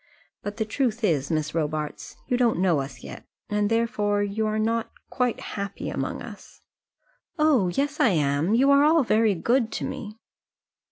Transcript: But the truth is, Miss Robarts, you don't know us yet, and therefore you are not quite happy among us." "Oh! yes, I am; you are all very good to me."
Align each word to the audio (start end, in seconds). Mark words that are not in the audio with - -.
But 0.41 0.57
the 0.57 0.65
truth 0.65 1.03
is, 1.03 1.29
Miss 1.29 1.53
Robarts, 1.53 2.17
you 2.25 2.35
don't 2.35 2.57
know 2.57 2.79
us 2.79 3.03
yet, 3.03 3.23
and 3.51 3.69
therefore 3.69 4.23
you 4.23 4.47
are 4.47 4.57
not 4.57 4.91
quite 5.11 5.39
happy 5.39 5.91
among 5.91 6.23
us." 6.23 6.59
"Oh! 7.37 7.67
yes, 7.67 7.99
I 7.99 8.09
am; 8.09 8.55
you 8.55 8.71
are 8.71 8.83
all 8.83 9.03
very 9.03 9.35
good 9.35 9.71
to 9.73 9.85
me." 9.85 10.17